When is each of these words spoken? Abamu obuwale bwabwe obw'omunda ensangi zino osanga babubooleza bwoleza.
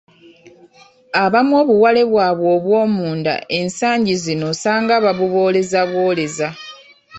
Abamu 1.23 1.53
obuwale 1.61 2.01
bwabwe 2.11 2.47
obw'omunda 2.57 3.33
ensangi 3.59 4.13
zino 4.23 4.45
osanga 4.53 4.95
babubooleza 5.05 5.79
bwoleza. 5.89 6.49